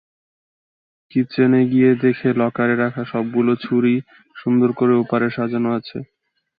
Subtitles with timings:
[1.11, 3.95] কিচেনে গিয়ে দেখে লকারে রাখা সবগুলো ছুরি
[4.35, 5.97] সুন্দর করে ওপরে সাজানো আছে।